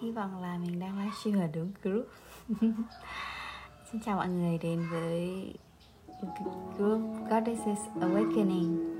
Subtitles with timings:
[0.00, 2.06] Hy vọng là mình đang livestream ở đúng group.
[3.92, 5.54] Xin chào mọi người đến với
[6.78, 7.00] group
[7.30, 8.94] Goddesses Awakening.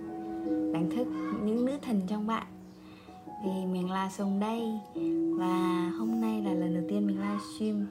[0.72, 1.06] Đánh thức
[1.44, 2.46] những nữ thần trong bạn.
[3.44, 4.62] Thì mình là sùng đây
[5.38, 7.86] Và hôm nay là lần đầu tiên mình livestream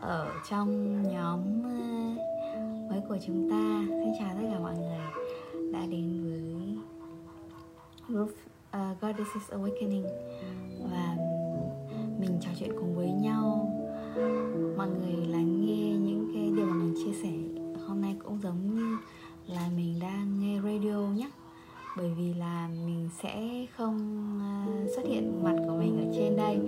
[0.00, 1.70] Ở trong nhóm ờ,
[2.90, 3.84] mới của chúng ta.
[3.88, 4.98] Xin chào tất cả mọi người
[5.72, 6.76] đã đến với
[8.08, 8.30] group
[8.76, 10.06] uh, Goddesses Awakening
[12.22, 13.68] mình trò chuyện cùng với nhau.
[14.76, 17.32] Mọi người lắng nghe những cái điều mà mình chia sẻ.
[17.86, 18.96] Hôm nay cũng giống như
[19.46, 21.30] là mình đang nghe radio nhé
[21.96, 23.98] bởi vì là mình sẽ không
[24.40, 26.58] à, xuất hiện mặt của mình ở trên đây.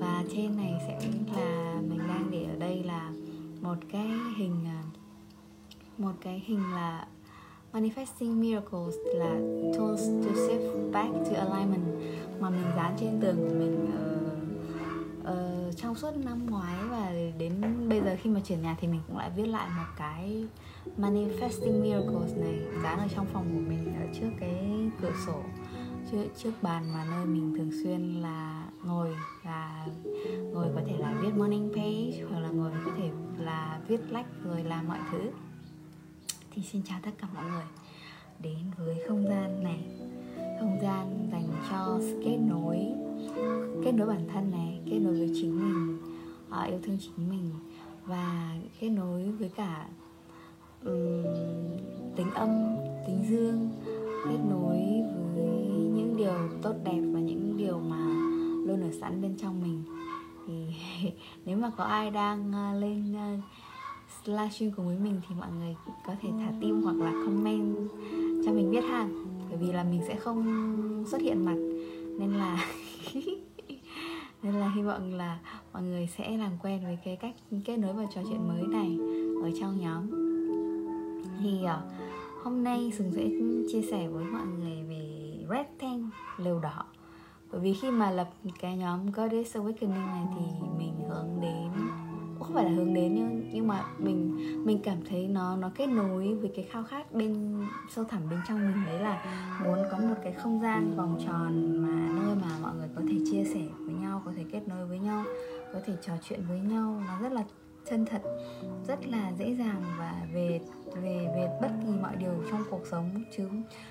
[0.00, 1.00] Và trên này sẽ
[1.36, 3.12] là mình đang để ở đây là
[3.60, 4.82] một cái hình à,
[5.98, 7.06] một cái hình là
[7.72, 9.34] Manifesting Miracles là
[9.78, 11.86] Tools to Shift Back to Alignment
[12.40, 14.21] mà mình dán trên tường của mình uh,
[15.82, 17.52] trong suốt năm ngoái và đến
[17.88, 20.46] bây giờ khi mà chuyển nhà thì mình cũng lại viết lại một cái
[20.98, 25.42] Manifesting Miracles này dán ở trong phòng của mình ở trước cái cửa sổ
[26.12, 29.86] trước, trước bàn mà nơi mình thường xuyên là ngồi và
[30.52, 34.26] ngồi có thể là viết morning page hoặc là ngồi có thể là viết lách
[34.44, 35.30] rồi làm mọi thứ.
[36.50, 37.64] Thì xin chào tất cả mọi người.
[38.38, 39.84] Đến với không gian này.
[40.60, 43.01] Không gian dành cho kết nối
[43.84, 45.98] kết nối bản thân này kết nối với chính mình
[46.48, 47.50] uh, yêu thương chính mình
[48.06, 49.86] và kết nối với cả
[50.84, 51.24] um,
[52.16, 52.48] tính âm
[53.06, 53.70] tính dương
[54.24, 54.78] kết nối
[55.34, 58.06] với những điều tốt đẹp và những điều mà
[58.66, 59.82] luôn ở sẵn bên trong mình.
[60.46, 60.66] Thì
[61.44, 65.76] nếu mà có ai đang uh, lên uh, livestream cùng với mình thì mọi người
[66.06, 67.76] có thể thả tim hoặc là comment
[68.44, 69.08] cho mình biết ha.
[69.48, 71.56] Bởi vì là mình sẽ không xuất hiện mặt
[72.18, 72.66] nên là
[74.42, 75.38] nên là hy vọng là
[75.72, 78.98] mọi người sẽ làm quen với cái cách kết nối và trò chuyện mới này
[79.42, 80.10] ở trong nhóm.
[81.40, 81.82] Thì ờ,
[82.44, 83.28] hôm nay sừng sẽ
[83.72, 86.84] chia sẻ với mọi người về red tank lều đỏ.
[87.52, 90.44] Bởi vì khi mà lập cái nhóm Goddess Awakening này thì
[90.78, 91.70] mình hướng đến
[92.42, 95.86] không phải là hướng đến, nhưng nhưng mà mình mình cảm thấy nó nó kết
[95.86, 97.60] nối với cái khao khát bên,
[97.90, 99.24] sâu thẳm bên trong mình đấy là
[99.64, 103.18] muốn có một cái không gian vòng tròn mà nơi mà mọi người có thể
[103.30, 105.24] chia sẻ với nhau, có thể kết nối với nhau,
[105.72, 107.02] có thể trò chuyện với nhau.
[107.06, 107.44] Nó rất là
[107.90, 108.22] chân thật,
[108.88, 110.60] rất là dễ dàng và về
[110.94, 113.10] về về bất kỳ mọi điều trong cuộc sống.
[113.36, 113.48] Chứ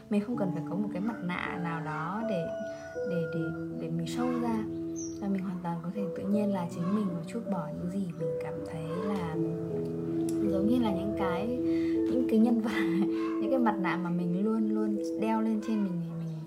[0.09, 2.45] mình không cần phải có một cái mặt nạ nào đó để
[3.09, 3.41] để để
[3.81, 4.80] để mình sâu ra
[5.21, 7.91] và mình hoàn toàn có thể tự nhiên là chính mình một chút bỏ những
[7.91, 9.35] gì mình cảm thấy là
[10.51, 11.47] giống như là những cái
[12.11, 12.71] những cái nhân vật,
[13.41, 16.37] những cái mặt nạ mà mình luôn luôn đeo lên trên mình thì mình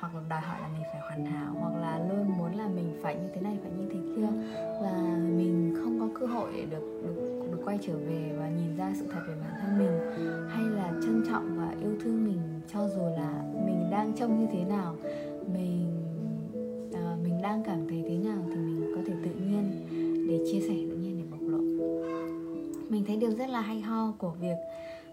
[0.00, 2.98] hoặc là đòi hỏi là mình phải hoàn hảo, hoặc là luôn muốn là mình
[3.02, 4.28] phải như thế này, phải như thế kia.
[4.82, 8.76] Và mình không có cơ hội để được được được quay trở về và nhìn
[8.76, 10.00] ra sự thật về bản thân mình,
[10.48, 12.40] hay là trân trọng và yêu thương mình
[12.72, 14.96] cho dù là mình đang trông như thế nào.
[23.54, 24.56] Là hay ho của việc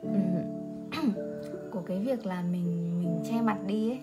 [1.71, 3.99] của cái việc là mình mình che mặt đi ấy.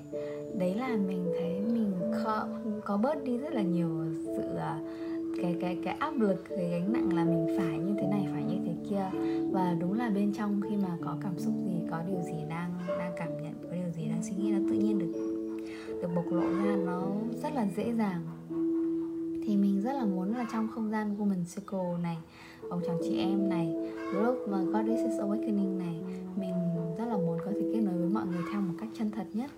[0.58, 1.92] Đấy là mình thấy mình
[2.24, 2.48] có,
[2.84, 6.92] có bớt đi rất là nhiều sự uh, cái cái cái áp lực cái gánh
[6.92, 9.18] nặng là mình phải như thế này phải như thế kia.
[9.52, 12.72] Và đúng là bên trong khi mà có cảm xúc gì có điều gì đang
[12.98, 15.12] đang cảm nhận có điều gì đang suy nghĩ nó tự nhiên được
[16.02, 17.06] được bộc lộ ra nó
[17.42, 18.20] rất là dễ dàng
[19.48, 22.16] thì mình rất là muốn là trong không gian Woman Circle này
[22.68, 23.74] vòng tròn chị em này,
[24.12, 26.00] group mà Goddess is Awakening này,
[26.36, 26.54] mình
[26.98, 29.26] rất là muốn có thể kết nối với mọi người theo một cách chân thật
[29.32, 29.50] nhất.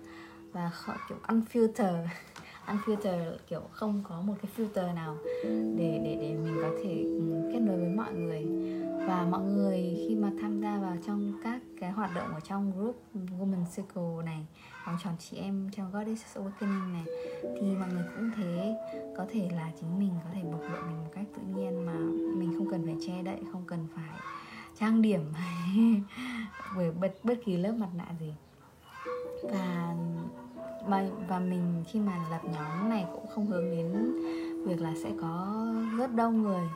[0.53, 0.71] Và
[1.09, 2.05] kiểu unfilter
[2.67, 5.17] unfilter, kiểu không có một cái filter nào
[5.77, 8.45] để để để mình có thể ừ, kết nối với mọi người.
[9.07, 12.71] Và mọi người khi mà tham gia vào trong các cái hoạt động ở trong
[12.71, 14.45] group Woman Circle này
[14.85, 17.05] vòng tròn chị em trong Goddess Awakening này.
[17.41, 18.75] Thì mọi người cũng thế,
[19.17, 21.93] có thể là chính mình có thể bộc lộ mình một cách tự nhiên mà
[22.37, 24.19] mình không cần phải che đậy, không cần phải
[24.79, 25.33] trang điểm
[26.75, 28.33] với bất bất kỳ lớp mặt nạ gì.
[29.43, 29.95] Và
[30.87, 34.15] và và mình khi mà lập nhóm này cũng không hướng đến
[34.65, 35.65] việc là sẽ có
[35.97, 36.67] rất đông người,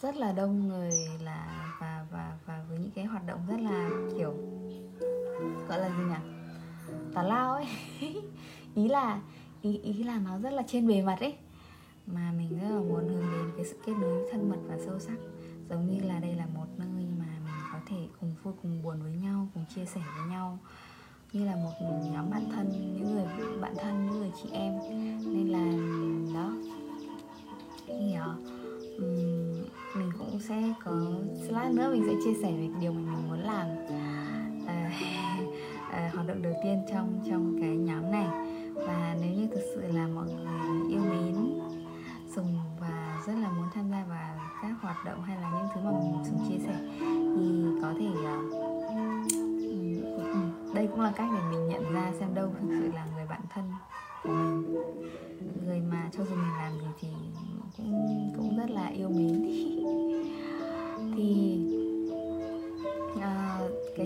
[0.00, 0.90] rất là đông người
[1.20, 4.34] là và và và với những cái hoạt động rất là kiểu
[5.68, 6.32] gọi là gì nhỉ?
[7.14, 7.66] Tào lao ấy.
[8.74, 9.20] Ý là
[9.62, 11.34] ý ý là nó rất là trên bề mặt ấy.
[12.06, 14.98] Mà mình rất là muốn hướng đến cái sự kết nối thân mật và sâu
[14.98, 15.16] sắc.
[15.70, 19.02] Giống như là đây là một nơi mà mình có thể cùng vui cùng buồn
[19.02, 20.58] với nhau cùng chia sẻ với nhau.
[21.32, 21.72] Như là một
[22.12, 23.24] nhóm bạn thân những người
[23.60, 24.78] bạn thân những người chị em.
[25.34, 25.64] Nên là
[26.34, 26.52] đó.
[27.86, 28.56] Thì uh,
[30.36, 30.92] cũng sẽ có
[31.48, 33.66] slide nữa mình sẽ chia sẻ về điều mình muốn làm.
[34.66, 34.92] À,
[35.92, 38.26] à, hoạt động đầu tiên trong trong cái nhóm này.
[38.74, 41.60] Và nếu như thực sự là mọi người yêu mến
[42.34, 45.80] sùng và rất là muốn tham gia vào các hoạt động hay là những thứ
[45.84, 46.76] mà mình sùng chia sẻ
[47.36, 48.76] thì có thể uh,
[50.74, 53.40] đây cũng là cách để mình nhận ra xem đâu thực sự là người bạn
[53.54, 53.64] thân
[54.22, 54.74] của mình.
[55.66, 57.08] Người mà cho dù mình làm gì thì
[57.76, 59.46] cũng cũng rất là yêu mến.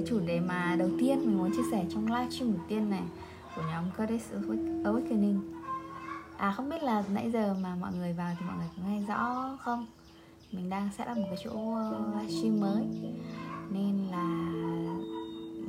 [0.01, 3.03] cái chủ đề mà đầu tiên mình muốn chia sẻ trong livestream đầu tiên này
[3.57, 4.33] của nhóm Curtis
[4.85, 5.41] Awakening.
[6.37, 9.03] À không biết là nãy giờ mà mọi người vào thì mọi người có nghe
[9.09, 9.87] rõ không?
[10.53, 12.85] Mình đang set up một cái chỗ ờ, livestream mới.
[13.71, 14.25] Nên là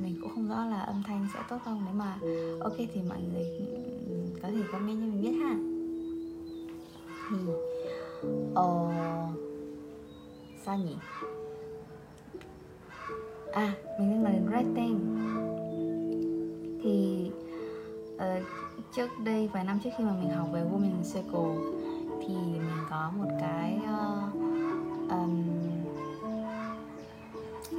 [0.01, 1.81] mình cũng không rõ là âm thanh sẽ tốt không.
[1.85, 2.17] Nếu mà
[2.61, 5.55] ok thì mọi người ừ, có thể comment cho mình biết ha.
[7.29, 7.37] Thì
[8.55, 8.89] Ờ...
[10.65, 10.95] sao nhỉ?
[13.53, 14.97] À mình đang nói đến writing
[16.83, 17.31] thì
[18.15, 18.43] uh,
[18.95, 21.75] trước đây vài năm trước khi mà mình học về women circle
[22.19, 24.33] thì mình có một cái uh,
[25.09, 25.43] um,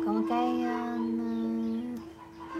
[0.07, 1.01] có một cái uh,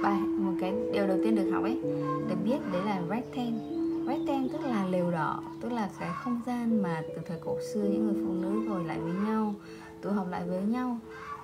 [0.03, 1.81] bài một cái điều đầu tiên được học ấy
[2.29, 6.83] được biết đấy là rectangle rectangle tức là lều đỏ tức là cái không gian
[6.83, 9.55] mà từ thời cổ xưa những người phụ nữ ngồi lại với nhau
[10.03, 10.99] tụ họp lại với nhau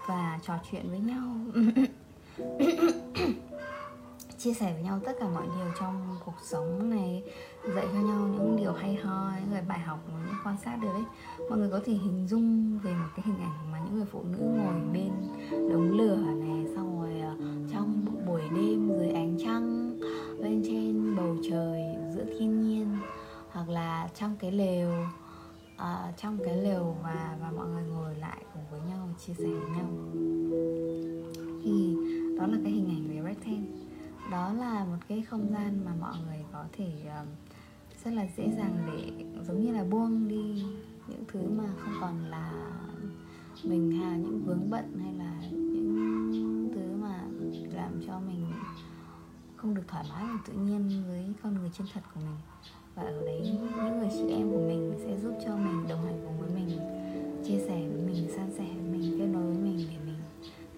[0.08, 1.22] và trò chuyện với nhau.
[4.38, 7.22] Chia sẻ với nhau tất cả mọi điều trong cuộc sống này,
[7.74, 10.88] dạy cho nhau những điều hay ho, những người bài học, những quan sát được
[10.92, 11.04] ấy.
[11.50, 14.22] Mọi người có thể hình dung về một cái hình ảnh mà những người phụ
[14.22, 15.12] nữ ngồi bên
[15.50, 17.36] đống lửa này, xong rồi ờ,
[17.72, 19.98] trong buổi đêm dưới ánh trăng
[20.38, 21.82] lên trên bầu trời
[22.14, 22.96] giữa thiên nhiên,
[23.50, 24.90] hoặc là trong cái lều
[25.78, 29.44] uh, trong cái lều và và mọi người ngồi lại cùng với nhau chia sẻ
[29.44, 29.88] với nhau.
[31.64, 31.96] Thì
[32.38, 33.78] đó là cái hình ảnh về rectangle
[34.30, 37.26] đó là một cái không gian mà mọi người có thể um,
[38.04, 40.64] rất là dễ dàng để giống như là buông đi
[41.08, 42.52] những thứ mà không còn là
[43.64, 47.22] mình hà những vướng bận hay là những thứ mà
[47.74, 48.52] làm cho mình
[49.56, 52.36] không được thoải mái và tự nhiên với con người chân thật của mình
[52.98, 56.20] và ở đấy, những người chị em của mình sẽ giúp cho mình đồng hành
[56.24, 56.78] cùng với mình,
[57.44, 60.20] chia sẻ với mình, san sẻ với mình, kết nối với mình để mình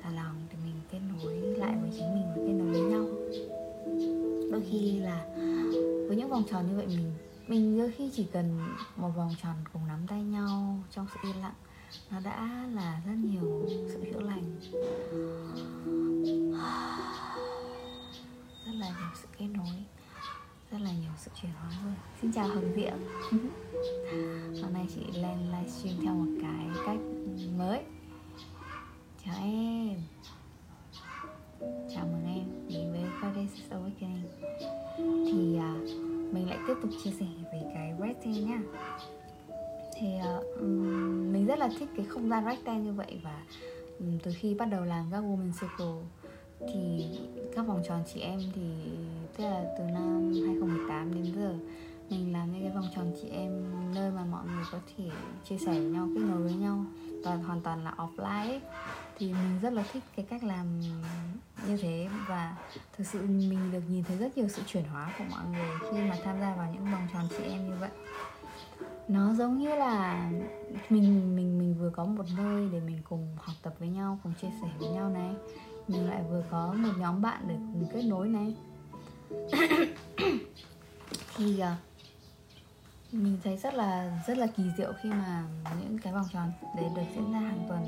[0.02, 3.04] thả lòng, để mình kết nối lại với chính mình và kết nối với nhau.
[4.52, 5.26] Đôi khi là
[6.08, 7.12] với những vòng tròn như vậy mình
[7.48, 8.58] mình đôi khi chỉ cần
[8.96, 11.54] một vòng tròn cùng nắm tay nhau trong sự yên lặng,
[12.10, 14.56] nó đã là rất nhiều sự chữa lành.
[18.66, 19.84] Rất là nhiều sự kết nối
[20.70, 21.94] rất là nhiều sự chuyển hóa luôn.
[22.22, 22.92] Xin chào hồng diệu.
[24.62, 26.98] Hôm nay chị lên livestream theo một cái cách
[27.58, 27.80] mới.
[29.24, 29.96] Chào em.
[31.94, 34.22] Chào mừng em đến với Goddess Awakening
[34.96, 35.90] thì uh,
[36.34, 38.60] mình lại tiếp tục chia sẻ về cái rectangle nhá
[39.96, 40.08] thì
[40.38, 40.62] uh,
[41.32, 43.42] mình rất là thích cái không gian rectangle như vậy và
[43.98, 46.08] um, từ khi bắt đầu làm các woman circle
[46.72, 47.04] thì
[47.56, 48.62] các vòng tròn chị em thì
[49.36, 51.54] tức là từ năm 2018 đến giờ,
[52.10, 55.04] mình làm những cái vòng tròn chị em nơi mà mọi người có thể
[55.48, 56.84] chia sẻ với nhau, kết nối với nhau
[57.24, 58.60] và hoàn toàn là offline ấy.
[59.18, 60.80] thì mình rất là thích cái cách làm
[61.66, 62.56] như thế và
[62.96, 65.98] thực sự mình được nhìn thấy rất nhiều sự chuyển hóa của mọi người khi
[65.98, 67.90] mà tham gia vào những vòng tròn chị em như vậy.
[69.08, 70.30] Nó giống như là
[70.90, 74.32] mình mình mình vừa có một nơi để mình cùng học tập với nhau, cùng
[74.42, 75.34] chia sẻ với nhau này.
[75.88, 78.56] Mình lại vừa có một nhóm bạn để cùng kết nối này.
[81.36, 81.64] thì uh,
[83.12, 85.44] mình thấy rất là rất là kỳ diệu khi mà
[85.80, 87.86] những cái vòng tròn đấy được diễn ra hàng tuần.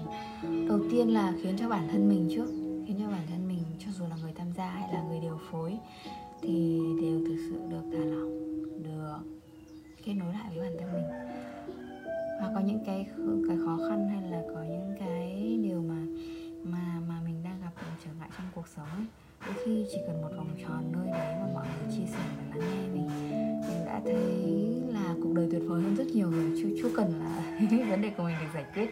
[0.68, 2.46] Đầu tiên là khiến cho bản thân mình trước
[2.86, 5.40] khiến cho bản thân mình cho dù là người tham gia hay là người điều
[5.50, 5.78] phối
[6.42, 9.18] thì đều thực sự được thả lỏng được
[10.04, 11.04] kết nối lại với bản thân mình.
[12.40, 13.06] Và có những cái
[13.48, 16.02] cái khó khăn hay là có những cái điều mà
[16.64, 17.70] mà mà mình đang gặp
[18.04, 19.06] trở ngại trong cuộc sống ấy
[19.46, 20.21] đôi khi chỉ cần
[28.74, 28.90] quyết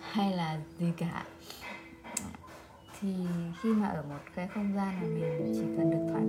[0.00, 1.24] hay là gì cả.
[3.00, 3.14] Thì
[3.62, 6.24] khi mà ở một cái không gian mà mình chỉ cần được thoải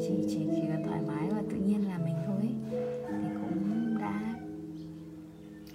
[0.00, 2.48] chỉ chỉ chỉ cần thoải mái và tự nhiên là mình thôi
[3.08, 4.34] thì cũng đã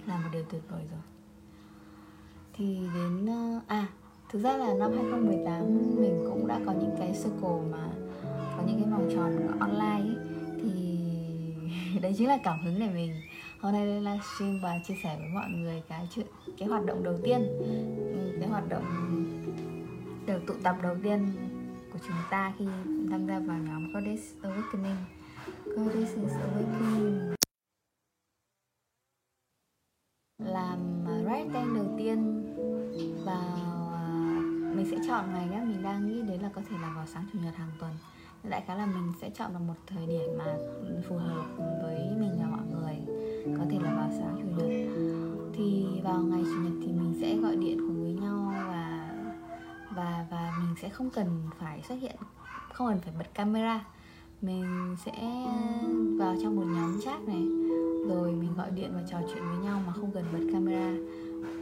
[0.06, 1.00] là một điều tuyệt vời rồi.
[2.56, 3.86] Thì đến ờ, à
[4.32, 5.62] thực ra là năm 2018
[6.00, 7.88] mình cũng đã có những cái circle mà
[8.56, 10.16] có những cái vòng tròn online ấy,
[10.62, 10.98] thì
[12.00, 13.12] đấy chính là cảm hứng để mình
[13.64, 16.26] hôm nay lên livestream và chia sẻ với mọi người cái chuyện,
[16.58, 17.40] cái hoạt động đầu tiên.
[17.58, 18.84] Ừ, cái hoạt động
[20.26, 21.32] được tụ tập đầu tiên
[21.92, 22.64] của chúng ta khi
[23.10, 24.96] tham gia vào nhóm Goddess Awakening.
[25.64, 27.34] Goddess Awakening
[30.38, 32.44] làm right tank đầu tiên
[33.24, 34.40] vào à,
[34.76, 35.64] mình sẽ chọn ngày nhá.
[35.66, 37.92] Mình đang nghĩ đến là có thể là vào sáng chủ nhật hàng tuần.
[38.42, 40.56] Đại khái là mình sẽ chọn được một thời điểm mà
[41.08, 41.46] phù hợp
[41.82, 43.23] với mình và mọi người
[43.58, 44.68] có thể là vào sáng chủ nhật.
[45.54, 49.10] Thì vào ngày chủ nhật thì mình sẽ gọi điện cùng với nhau và
[49.96, 51.26] và và mình sẽ không cần
[51.58, 52.16] phải xuất hiện,
[52.72, 53.84] không cần phải bật camera.
[54.42, 55.46] Mình sẽ
[56.18, 57.42] vào trong một nhóm chat này,
[58.08, 60.94] rồi mình gọi điện và trò chuyện với nhau mà không cần bật camera.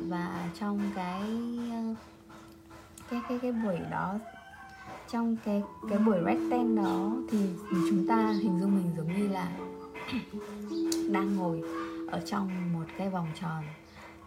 [0.08, 1.22] Và trong cái
[3.10, 4.14] cái cái cái buổi đó,
[5.10, 7.38] trong cái cái buổi rectangle đó thì
[7.70, 9.52] chúng ta hình dung mình giống như là
[11.12, 11.62] đang ngồi
[12.10, 13.64] ở trong một cái vòng tròn.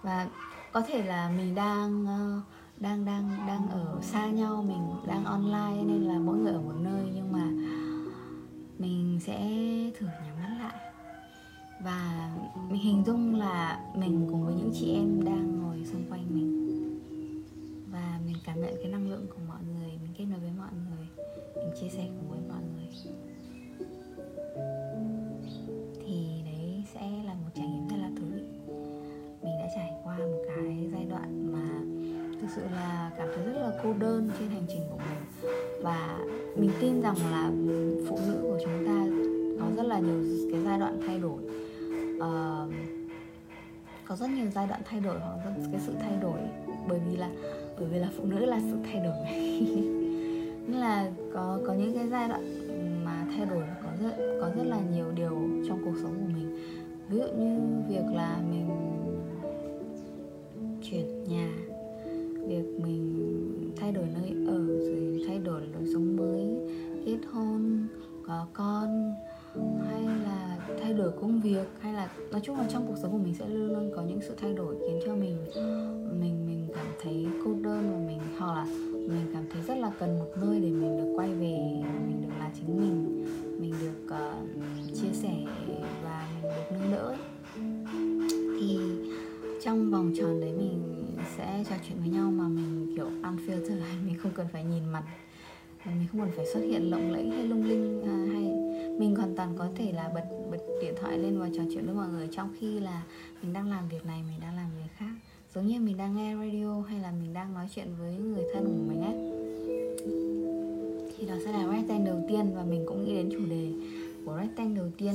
[0.01, 0.27] Và
[0.71, 2.41] có thể là mình đang ờ,
[2.77, 6.75] đang đang đang ở xa nhau, mình đang online nên là mỗi người ở một
[6.79, 7.51] nơi, nhưng mà
[8.79, 9.37] mình sẽ
[9.99, 10.93] thử nhắm mắt lại.
[11.83, 12.31] Và
[12.69, 16.55] mình hình dung là mình cùng với những chị em đang ngồi xung quanh mình.
[17.91, 20.69] Và mình cảm nhận cái năng lượng của mọi người, mình kết nối với mọi
[20.89, 21.07] người,
[21.55, 22.87] mình chia sẻ cùng với mọi người.
[32.55, 35.51] Sự là cảm thấy rất là cô đơn trên hành trình của mình.
[35.81, 36.19] Và
[36.57, 37.51] mình tin rằng là
[38.09, 39.05] phụ nữ của chúng ta
[39.59, 41.39] có rất là nhiều cái giai đoạn thay đổi.
[42.15, 42.73] Uh,
[44.07, 45.39] có rất nhiều giai đoạn thay đổi hoặc
[45.71, 46.39] cái sự thay đổi
[46.87, 47.29] bởi vì là
[47.79, 49.15] bởi vì là phụ nữ là sự thay đổi.
[50.67, 52.43] Nên là có có những cái giai đoạn
[53.05, 56.59] mà thay đổi có rất có rất là nhiều điều trong cuộc sống của mình.
[57.09, 57.59] Ví dụ như
[57.89, 58.69] việc là mình
[60.81, 61.64] chuyển nhà
[62.47, 63.13] việc mình
[63.75, 66.47] thay đổi nơi ở rồi thay đổi lối sống mới
[67.05, 67.87] kết hôn
[68.27, 69.13] có con
[69.89, 73.17] hay là thay đổi công việc hay là nói chung là trong cuộc sống của
[73.17, 75.37] mình sẽ luôn luôn có những sự thay đổi khiến cho mình
[76.19, 79.91] mình mình cảm thấy cô đơn và mình hoặc là mình cảm thấy rất là
[79.99, 81.57] cần một nơi để mình được quay về
[82.07, 83.25] mình được là chính mình
[83.59, 85.35] mình được uh, chia sẻ
[86.03, 87.15] và mình được nâng đỡ.
[88.59, 88.79] Thì
[89.61, 90.84] trong vòng tròn đấy mình
[91.45, 95.03] sẽ trò chuyện với nhau mà mình kiểu unfiltered mình không cần phải nhìn mặt.
[95.85, 98.43] Mình không cần phải xuất hiện lộng lẫy hay lung linh à, hay
[98.99, 101.95] mình hoàn toàn có thể là bật bật điện thoại lên và trò chuyện với
[101.95, 102.29] mọi người.
[102.31, 103.03] Trong khi là
[103.41, 105.11] mình đang làm việc này mình đang làm việc khác.
[105.55, 108.63] Giống như mình đang nghe radio hay là mình đang nói chuyện với người thân
[108.65, 109.15] của mình ấy.
[111.17, 113.71] Thì đó sẽ là rectangle đầu tiên và mình cũng nghĩ đến chủ đề
[114.25, 115.13] của rectangle đầu tiên.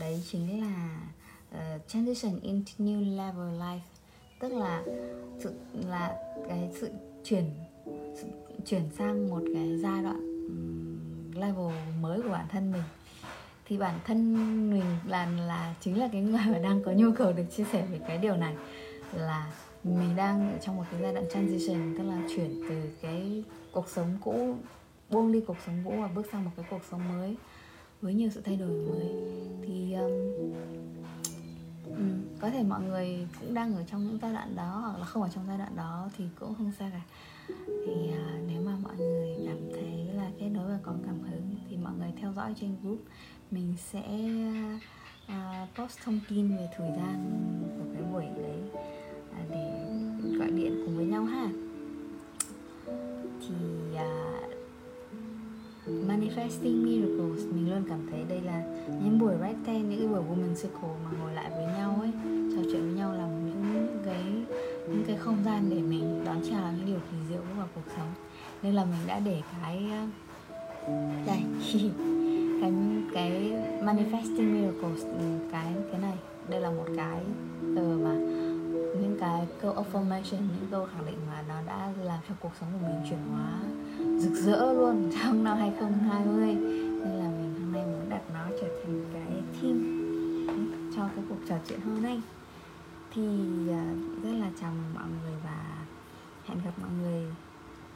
[0.00, 1.00] Đấy chính là
[1.50, 3.95] uh, transition into new level life
[4.40, 4.84] tức là
[5.38, 5.52] sự
[5.88, 6.16] là
[6.48, 6.90] cái sự
[7.24, 7.44] chuyển
[8.14, 8.26] sự
[8.66, 10.20] chuyển sang một cái giai đoạn
[11.34, 12.82] level mới của bản thân mình.
[13.68, 14.34] Thì bản thân
[14.70, 17.86] mình là là chính là cái người mà đang có nhu cầu được chia sẻ
[17.92, 18.54] về cái điều này.
[19.14, 19.52] Là
[19.84, 23.88] mình đang ở trong một cái giai đoạn transition tức là chuyển từ cái cuộc
[23.88, 24.54] sống cũ
[25.10, 27.36] buông đi cuộc sống cũ và bước sang một cái cuộc sống mới
[28.02, 29.06] với nhiều sự thay đổi mới.
[29.62, 30.56] Thì um,
[31.90, 32.02] Ừ,
[32.40, 35.22] có thể mọi người cũng đang ở trong những giai đoạn đó hoặc là không
[35.22, 37.00] ở trong giai đoạn đó thì cũng không sao cả.
[37.66, 41.54] Thì uh, nếu mà mọi người cảm thấy là kết nối và có cảm hứng
[41.70, 42.98] thì mọi người theo dõi trên group.
[43.50, 44.04] Mình sẽ
[45.24, 47.42] uh, post thông tin về thời gian
[47.78, 48.62] của cái buổi đấy
[49.30, 49.82] uh, để
[50.38, 51.48] gọi điện cùng với nhau ha.
[53.40, 53.54] Thì
[55.86, 60.20] manifesting miracles, mình luôn cảm thấy đây là những buổi Red ten, những cái buổi
[60.20, 64.24] Women circle mà ngồi lại với nhau ấy, trò chuyện với nhau là những cái
[64.88, 68.12] những cái không gian để mình đón chào những điều kỳ diệu vào cuộc sống.
[68.62, 70.10] Nên là mình đã để cái uh,
[71.26, 71.42] đây,
[72.60, 72.72] cái
[73.14, 73.52] cái
[73.82, 76.16] manifesting miracles ừ, cái cái này.
[76.50, 77.20] Đây là một cái
[77.76, 78.14] tờ mà
[79.00, 82.68] những cái câu affirmation, những câu khẳng định mà nó đã làm cho cuộc sống
[82.72, 83.58] của mình chuyển hóa
[84.18, 86.54] rực rỡ luôn trong năm 2020
[87.04, 90.06] nên là mình hôm nay muốn đặt nó trở thành cái theme
[90.96, 92.20] cho cái cuộc trò chuyện hôm nay.
[93.14, 93.22] Thì
[93.70, 93.84] à,
[94.22, 95.86] rất là chào mừng mọi người và
[96.44, 97.22] hẹn gặp mọi người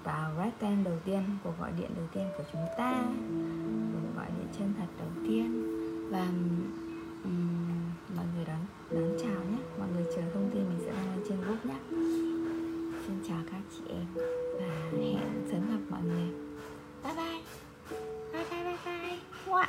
[0.05, 3.03] vào right time đầu tiên cuộc gọi điện đầu tiên của chúng ta.
[3.93, 5.67] Cuộc gọi điện chân thật đầu tiên.
[6.11, 6.27] Và
[7.25, 7.49] um,
[8.17, 9.59] mọi người đón đón chào nhé.
[9.79, 12.30] Mọi người chờ thông tin mình sẽ đăng lên trên group nhé
[13.07, 14.07] xin chào các chị em
[14.53, 16.29] và hẹn sớm gặp mọi người.
[17.05, 17.41] Bye bye.
[18.33, 19.19] Bye bye bye bye.
[19.47, 19.69] What?